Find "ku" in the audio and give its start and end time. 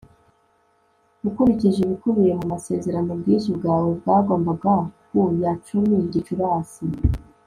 5.07-5.19